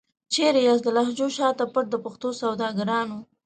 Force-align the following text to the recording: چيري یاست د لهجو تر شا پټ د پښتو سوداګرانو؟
چيري 0.33 0.61
یاست 0.67 0.83
د 0.85 0.87
لهجو 0.97 1.27
تر 1.29 1.35
شا 1.35 1.47
پټ 1.73 1.85
د 1.91 1.95
پښتو 2.03 2.27
سوداګرانو؟ 2.41 3.19